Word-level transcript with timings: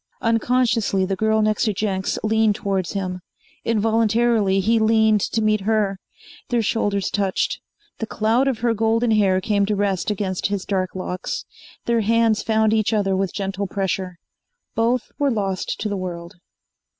Unconsciously 0.23 1.05
the 1.05 1.15
girl 1.15 1.43
next 1.43 1.65
to 1.65 1.73
Jenks 1.75 2.17
leaned 2.23 2.55
towards 2.55 2.93
him. 2.93 3.19
Involuntarily 3.63 4.59
he 4.59 4.79
leaned 4.79 5.21
to 5.21 5.43
meet 5.43 5.61
her. 5.61 5.99
Their 6.49 6.63
shoulders 6.63 7.11
touched. 7.11 7.59
The 7.99 8.07
cloud 8.07 8.47
of 8.47 8.61
her 8.61 8.73
golden 8.73 9.11
hair 9.11 9.39
came 9.39 9.63
to 9.67 9.75
rest 9.75 10.09
against 10.09 10.47
his 10.47 10.65
dark 10.65 10.95
locks. 10.95 11.45
Their 11.85 12.01
hands 12.01 12.41
found 12.41 12.73
each 12.73 12.93
other 12.93 13.15
with 13.15 13.31
gentle 13.31 13.67
pressure. 13.67 14.17
Both 14.73 15.11
were 15.19 15.29
lost 15.29 15.79
to 15.81 15.87
the 15.87 15.95
world. 15.97 16.33